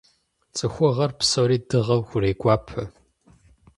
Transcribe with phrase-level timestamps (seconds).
[0.55, 2.81] ЦӀыхугъэр псоми дыгъэу хурегуапэ.